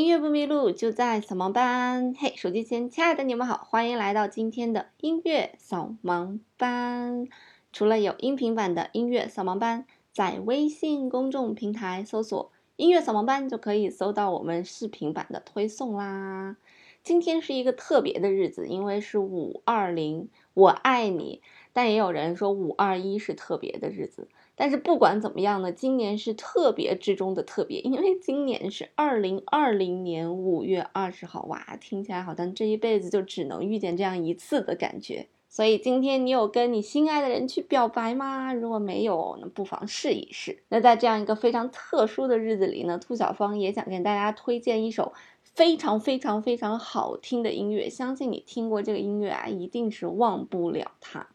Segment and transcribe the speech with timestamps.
[0.00, 2.14] 音乐不迷路，就在扫盲班。
[2.18, 7.28] 嘿，手机前亲爱的你们好，欢迎来到今天的音乐扫盲班。
[7.70, 16.56] 除了有音频版的音乐扫盲班，在微信公众平台搜索“音乐扫盲班”就可以搜到我们视频版的推送啦。
[17.02, 21.42] 今天是一个特别的日子，因为是五二零，我爱你。
[21.74, 24.28] 但也有人说五二一是特别的日子。
[24.60, 35.28] 但是不管怎么样呢，今年是特别之中的特别，因为今年是二零二零年五月二十号，哇，听起来好像这一辈子就只能遇见这样一次的感觉。
[35.48, 38.52] 所以今天你有跟你心爱的人去表白吗？
[38.52, 40.62] 如果没有，那不妨试一试。
[40.68, 51.28] 那在这样一个非常特殊的日子里呢，兔小芳也想跟大家推荐一首非常非常非常好听的音乐，相信你听过这个音乐啊，一定是忘不了它。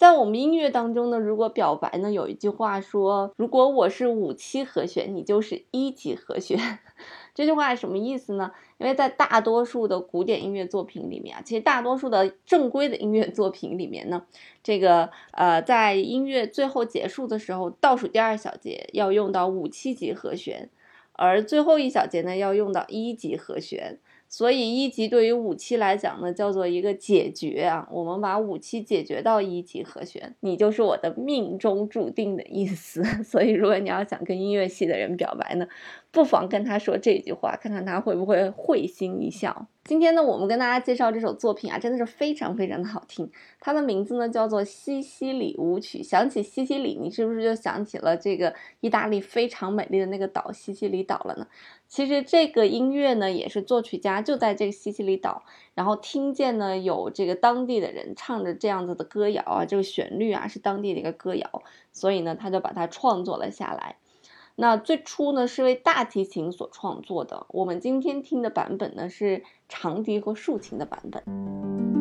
[0.00, 6.58] 在我们音乐当中呢，如果表白呢，有一句话说：“如果我是五七和弦，你就是一级和弦。
[7.36, 8.50] ”这句话什么意思呢？
[8.78, 14.22] 因为在大多数的古典音乐作品里面啊，其实大多数的正规的音乐作品里面呢，
[14.62, 20.70] 这个呃，在音乐最后结束的时候，倒数第二小节要用到五七级和弦，
[21.12, 23.98] 而最后一小节呢要用到一级和弦。
[24.32, 33.02] 所以一级对于五七来讲呢，叫做一个解决啊，我们把五七解决到一级和弦，你就是我的命中注定的意思。
[33.24, 35.66] 所以如果你要想跟音乐系的人表白呢，
[36.12, 39.66] 不妨跟他说这句话，看看他会不会会心一笑。
[39.90, 43.28] 今天呢，我们跟大家介绍这首作品啊，真的是非常非常的好听。
[43.58, 45.98] 它的名字呢叫做《西西里舞曲》。
[46.04, 51.48] 想起西西里，你是不是就想起了这个意大利非常美丽的那个岛西西里岛了呢？
[51.88, 55.42] 其实这个音乐呢，也是作曲家就在这个西西里岛，
[55.74, 63.96] 然后听见呢有这个当地的人唱着这样子的歌谣啊，这个旋律啊是当地的一个歌谣，所以呢他就把它创作了下来。
[64.60, 71.99] 那最初呢是为大提琴所创作的，我们今天听的版本呢是长笛和竖琴的版本。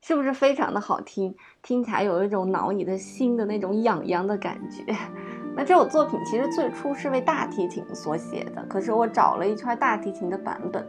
[0.00, 1.34] 是不是非常的好听？
[1.62, 4.96] 听起来有一种挠你的心的那种痒痒的感觉。
[5.56, 10.86] 那这首作品其实最初是为大提琴所写的，可是我找了一圈大提琴的版本，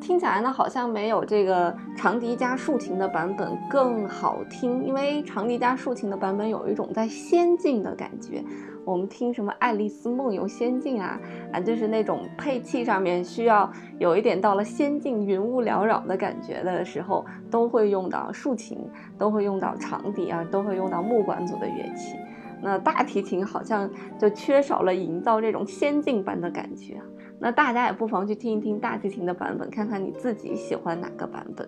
[0.00, 8.44] 听起来呢好像没有这个长笛加竖琴的版本更好听，因为长笛加竖琴的版本有一种在仙境的感觉。
[8.90, 11.20] 我们听什么《爱丽丝梦游仙境》啊
[11.52, 18.78] 啊，就是那种配器上面需要有一点到了仙境云雾缭绕的感觉的时候，都会用到竖琴，
[19.16, 22.16] 都会用到长笛啊，都会用到木管组的乐器。
[22.60, 27.00] 那大提琴好像就缺少了营造这种仙境般的感觉。
[27.38, 31.66] 那大家也不妨去听一听大提琴的版本，看看你自己喜欢哪个版本。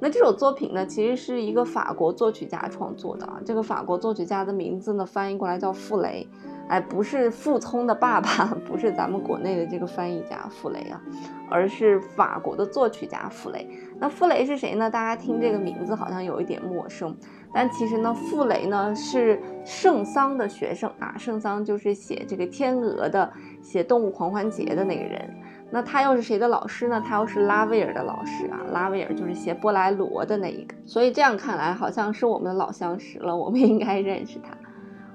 [0.00, 3.40] 那这首作品呢，其实是一个法国作曲家创作的啊。
[3.44, 6.28] 这个法国作曲家的名字呢，翻译过来叫傅雷，
[6.68, 11.02] 哎，不是傅聪的爸爸， 不是咱们国内的这个翻译家傅雷啊，
[11.50, 13.68] 而是法国的作曲家傅雷。
[13.98, 14.88] 那傅雷是谁呢？
[14.88, 17.16] 大家听这个名字好像有一点陌生，
[17.52, 21.16] 但其实呢，傅雷呢是圣桑的学生啊。
[21.18, 25.28] 圣桑就是写这个《天鹅》的，写《动物狂欢节》的那个人。
[25.70, 27.02] 那他又是谁的老师呢？
[27.06, 28.60] 他又是拉威尔的老师啊。
[28.72, 34.50] 拉威尔就是写波莱罗的那一个，所以这样看来好像是我们的老相识了，我们应该认识他。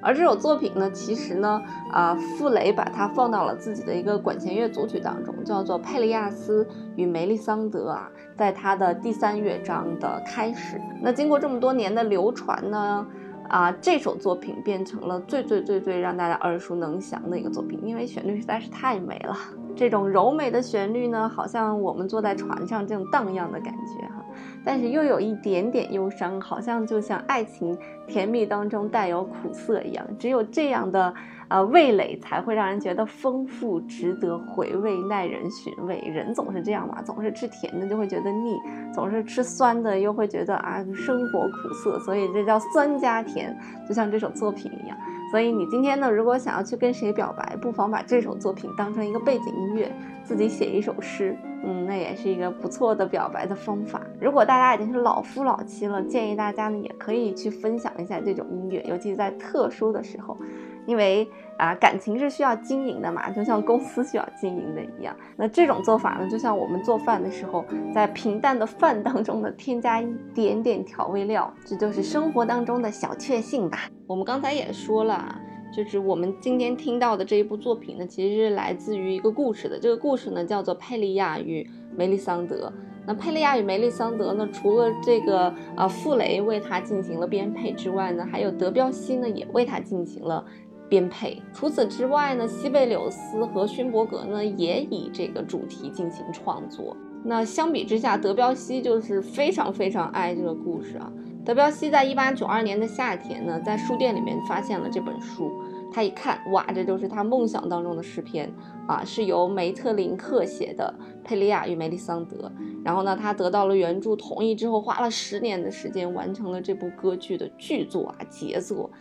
[0.05, 10.77] 而这首作品呢，其实呢，啊，傅雷把它放到了自己的一个管弦乐组曲当中，叫做《佩利亚斯与梅丽桑德》啊，在他的第三乐章的开始。
[11.01, 13.07] 那经过这么多年的流传呢，
[13.47, 19.35] 啊，这首作品变成了最最最最让大家耳熟能详的一个作品，因为旋律实在是太美了。
[19.75, 24.23] 这种柔美的旋律呢，好像我们坐在船上这种荡漾的感觉哈，
[24.63, 27.77] 但是又有一点点忧伤，好像就像爱情
[28.07, 30.05] 甜蜜当中带有苦涩一样。
[30.19, 31.13] 只有这样的
[31.47, 35.97] 呃味蕾，才会让人觉得丰富、值得回味、耐人寻味。
[36.05, 38.59] 人总是这样嘛，总是吃甜的就会觉得腻，
[38.93, 44.95] 总是吃酸的又会觉得啊生活苦涩，所以这叫酸加甜，就像这首作品一样。
[45.33, 49.91] 所以你今天呢，如果想要去跟谁表白，不妨把这首作品当成一个背景音乐，
[50.23, 53.99] 自己写一首诗，嗯，那也是一个不错的表白的方法。
[54.21, 60.37] 如果大家已经是老夫老妻了，建议大家呢也可以去分享一下这种音乐，尤其在特殊的时候，
[60.85, 61.27] 因为
[61.57, 65.15] 啊感情是需要经营的嘛，就像公司需要经营的一样。
[65.37, 67.63] 那这种做法呢，就像我们做饭的时候，
[67.93, 73.89] 在平淡的饭当中呢添加一点点调味料，这就是生活当中的小确幸吧。
[74.07, 75.39] 我们刚才也说了，
[75.75, 79.79] 就是我们今天听到的这一部作品呢，其实是来自于一个故事的。
[79.79, 82.67] 这个故事呢，叫做《佩利亚与梅丽桑德》。
[83.05, 90.45] 那佩利亚与梅丽桑德呢，除了这个啊傅雷为他进行了编配之外呢，还有德彪西呢也为他进行了
[90.93, 91.41] 编配。
[91.51, 96.95] 除此之外呢，西贝柳斯和勋伯格呢也以这个主题进行创作。
[97.23, 101.11] 那相比之下，德彪西就是非常非常爱这个故事啊。
[101.43, 105.51] 德彪西在一八九二年的夏天呢，在书店里面发现了这本书。
[105.91, 108.51] 他一看，哇，这就是他梦想当中的诗篇
[108.87, 110.93] 啊，是由梅特林克写的
[111.23, 112.47] 《佩利亚与梅丽桑德》。
[112.83, 118.91] 然后呢，他得到了原著同意之后，花了十年的时间完成了这部歌剧的剧作啊杰作。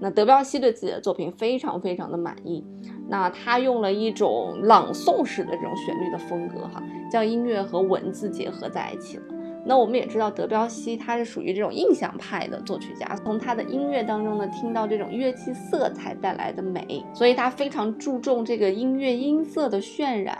[0.00, 2.64] 那德彪西对自己的作品非常非常的满意。
[3.08, 9.24] 那他用了一种朗诵式的这种旋律的风格，哈，将音乐和文字结合在一起了。
[9.66, 20.38] 那我们也知道，德彪西他是属于这种印象派的作曲家，从他的音乐当中呢，听到这种乐器色彩带来的美，所以他非常注重这个音乐音色的渲染，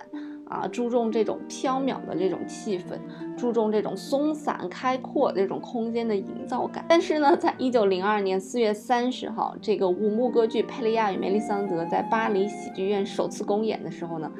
[0.50, 2.98] 啊，注重这种飘渺的这种气氛，
[3.38, 6.84] 注重这种松散开阔这种空间的营造感。
[6.88, 14.30] 但是呢，在一九零二年四月三十号，这个五幕歌剧《佩利亚与梅丽桑德》在巴黎喜剧院首次公演的时候呢。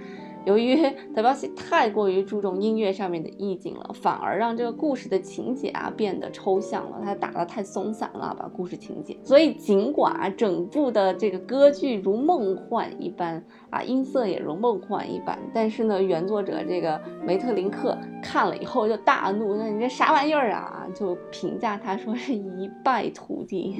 [0.46, 0.76] 由于
[1.14, 7.00] 德彪西太过于注重音乐上面的意境了，反而让这个故事的情节啊变得抽象了。
[7.02, 9.16] 他打得太松散了，把故事情节。
[9.22, 20.87] 所以尽管啊整部的这个歌剧如梦幻一般啊，音色也如梦幻一般，但是呢，原作者这个梅特林克看了以后就大怒，说你这啥玩意儿啊？
[20.94, 23.76] 就评价他说是一败涂地。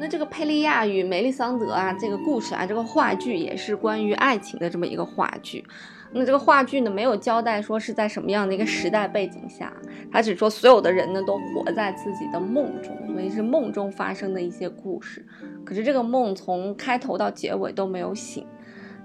[0.00, 5.62] 那这个佩利亚与梅丽桑德啊，这个故事啊，这个话剧也是关于爱情的这么一个话剧。
[6.10, 9.70] 那这个话剧呢，没有交代说是在什么样的一个时代背景下，
[10.10, 15.22] 他只说所有的人呢都活在自己的梦中，所以是梦中发生的一些故事。
[15.66, 18.46] 可是这个梦从开头到结尾都没有醒。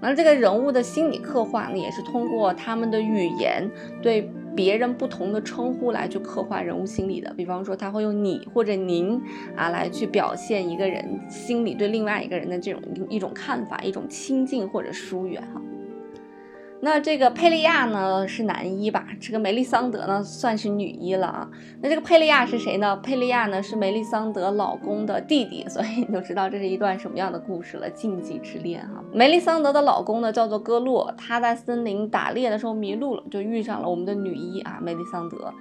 [0.00, 3.70] 那这个人物的心理刻画呢，也是通过他们的语言
[4.00, 4.32] 对。
[4.56, 9.20] 别人不同的称呼来去刻画人物心理的，比方说他会用你或者您
[9.54, 12.80] 啊来去表现一个人心里对另外一个人的这种
[13.10, 15.60] 一种看法，一种亲近或者疏远哈。
[16.86, 19.04] 那这个佩利亚呢是男一吧？
[19.20, 21.50] 这个梅丽桑德呢算是女一了啊。
[21.82, 22.96] 那这个佩利亚是谁呢？
[22.98, 29.02] 佩利亚呢是梅丽桑德老公的弟弟，所以你就知道这是一段什么样的故事了，禁忌之恋哈。
[29.12, 35.52] 梅丽桑德的老公呢叫做戈洛，他在森林打猎的时候迷路了，就遇上了我们的女一啊梅丽桑德。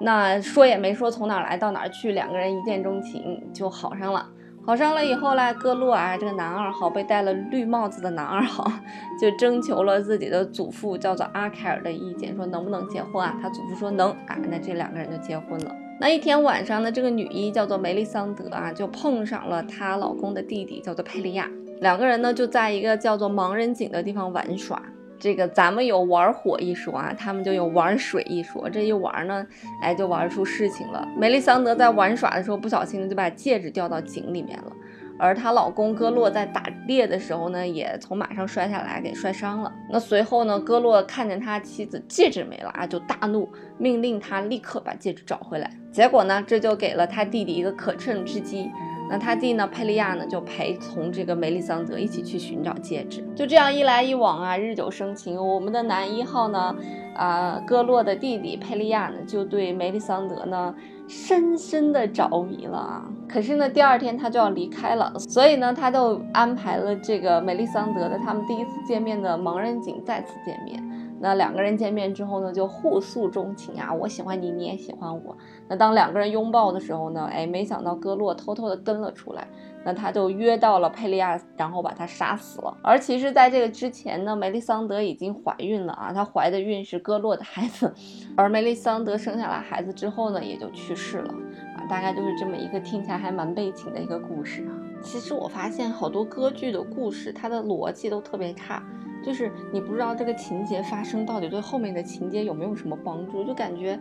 [0.00, 4.26] 那说也没说从哪来到哪去，两个人一见钟情就好上了。
[4.64, 8.70] 好上了以后呢，戈洛啊，这个男二号被戴了绿帽子的男二号，
[9.20, 13.36] 就征求了自己的祖父叫做阿凯尔的意见，说能不能结婚啊？
[13.42, 15.74] 他祖父说能啊，那这两个人就结婚了。
[15.98, 24.80] 那一天晚上呢，这个女一叫做梅丽桑德啊，就碰上了她老公的弟弟叫做佩利亚，两个人呢就在一个叫做盲人井的地方玩耍。
[25.20, 28.68] 这个咱们有玩火一说啊，他们就有玩水一说。
[28.70, 29.46] 这一玩呢，
[29.82, 31.06] 哎，就玩出事情了。
[31.16, 34.72] 梅丽桑德在玩耍的时候，不小心就把戒指掉到井里面了。
[35.18, 39.70] 而她老公戈洛在打猎的时候呢，也从马上摔下来，给摔伤了。
[39.90, 45.70] 那随后呢，戈洛看见他妻子戒指没了啊，就大怒，命令他立刻把戒指找回来。
[45.92, 48.70] 结果呢，这就给了他弟弟一个可乘之机。
[49.10, 49.66] 那他弟呢？
[49.66, 50.24] 佩利亚呢？
[50.24, 53.28] 就陪同这个梅丽桑德一起去寻找戒指。
[53.34, 55.36] 就这样一来一往啊，日久生情。
[55.36, 56.76] 我们的男一号呢，
[57.16, 60.72] 啊，戈洛的弟弟佩利亚呢，就对梅丽桑德呢
[61.08, 63.04] 深深的着迷了啊。
[63.28, 70.80] 可是呢，第二天他就要离开了，所以呢，他就安排了这个梅丽桑德的他们第一次见面的盲人井再次见面。
[71.22, 75.36] 那两个人见面之后呢，就互诉衷情啊，我喜欢你，你也喜欢我。
[75.68, 79.46] 那当两个人拥抱的时候呢，哎，没想到戈洛偷偷的跟了出来，
[79.84, 82.74] 那他就约到了佩利亚，然后把他杀死了。
[82.82, 87.92] 而其实，在这个之前呢，梅丽桑德已经怀孕了啊，她怀的孕是戈洛的孩子，
[88.34, 91.34] 而梅丽桑德生下来孩子之后呢，也就去世了
[91.76, 94.72] 啊，大概就是这么一个听起来还蛮悲情的一个故事啊。
[95.02, 98.82] 其实我发现好多歌剧的故事，它的逻辑都特别差。
[99.22, 103.98] 就是你不知道这个情节发生到底对后面的情节有没有什么帮助，就感觉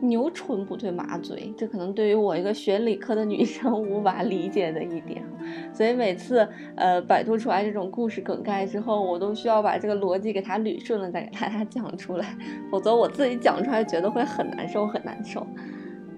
[0.00, 5.24] 牛唇不对马嘴，这可能对于我一个学理科的女 生无法理解的一点。
[5.72, 6.46] 所以每次
[6.76, 12.36] 呃百度出来这种故事梗概之后，我都需要把这个逻辑给它捋顺了再给大家 讲出来，
[12.70, 15.46] 否则我自己讲出来觉得会很难受，很难受。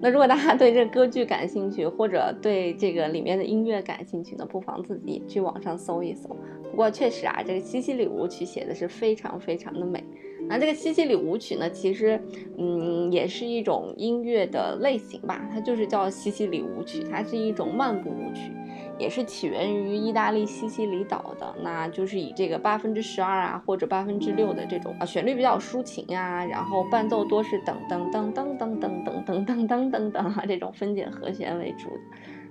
[0.03, 6.35] 那如果大家对这歌剧感兴趣，或者对这个里面的音乐感兴趣呢，不妨自己去网上搜一搜。
[6.71, 10.03] 不过确实啊，这个西西里舞曲写的是非常非常的美。
[10.47, 12.19] 那这个西西里舞曲呢，其实
[12.57, 18.51] 嗯也是一种音乐的类型吧，它就是叫西西里舞曲，它是一种慢步舞曲。
[18.99, 32.01] 也是起源于意大利西西里岛的，那就是以这个八分之十二啊，或者八分之六的这种啊旋律比较抒情呀，然后伴奏多是噔噔噔噔噔噔噔噔噔噔噔噔啊这种分解和弦为主的。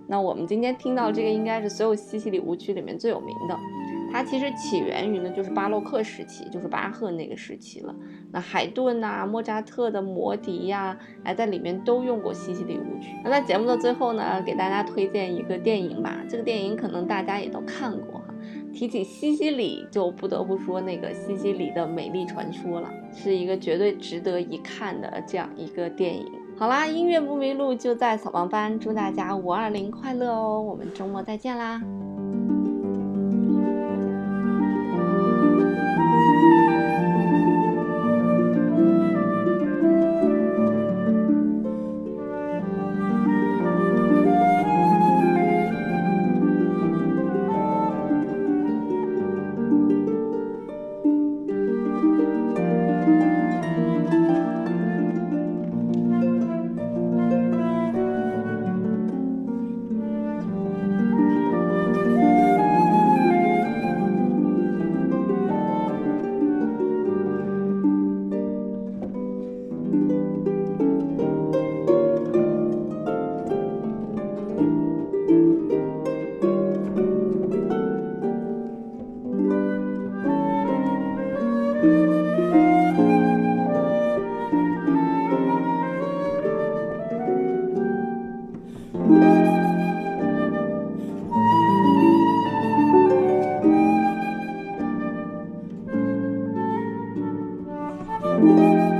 [0.08, 3.56] 那我们今天听到这个应该是所有西西里舞曲里面最有名的。
[4.12, 7.94] 它其实起源于呢，就是巴洛克时期，就是巴赫那个时期了。
[8.32, 13.14] 那海顿呐、莫扎特的魔笛呀，哎，在里面都用过西西里舞曲。
[13.24, 16.16] 那在节目的最后呢，给大家推荐一个电影吧。
[16.28, 18.34] 这个电影可能大家也都看过哈。
[18.72, 26.24] 提起西西里，就不得不说那个西西里的美丽传说了，是一个绝对值得一看的这样一个电影。
[26.56, 30.62] 好啦，音乐不迷路就在扫盲班，祝大家五二零快乐哦！
[30.62, 31.80] 我们周末再见啦。
[98.40, 98.99] Música